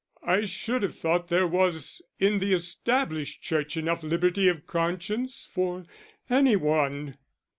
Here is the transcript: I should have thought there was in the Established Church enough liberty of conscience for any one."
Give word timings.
I 0.25 0.45
should 0.45 0.81
have 0.81 0.95
thought 0.95 1.27
there 1.27 1.45
was 1.45 2.01
in 2.17 2.39
the 2.39 2.53
Established 2.53 3.43
Church 3.43 3.77
enough 3.77 4.01
liberty 4.01 4.47
of 4.47 4.65
conscience 4.65 5.45
for 5.45 5.85
any 6.27 6.55
one." 6.55 7.19